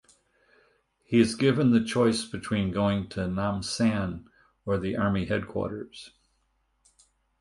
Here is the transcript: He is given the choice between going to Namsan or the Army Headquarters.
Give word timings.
He 1.03 1.19
is 1.19 1.35
given 1.35 1.69
the 1.69 1.83
choice 1.85 2.25
between 2.25 2.71
going 2.71 3.07
to 3.09 3.27
Namsan 3.27 4.23
or 4.65 4.79
the 4.79 4.97
Army 4.97 5.25
Headquarters. 5.25 6.09